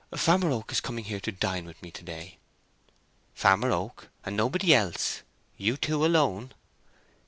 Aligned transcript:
"Farmer 0.17 0.49
Oak 0.49 0.71
is 0.71 0.81
coming 0.81 1.03
here 1.03 1.19
to 1.19 1.31
dine 1.31 1.65
with 1.67 1.79
me 1.83 1.91
to 1.91 2.01
day!" 2.03 2.39
"Farmer 3.35 3.71
Oak—and 3.71 4.35
nobody 4.35 4.73
else?—you 4.73 5.77
two 5.77 6.03
alone?" 6.03 6.55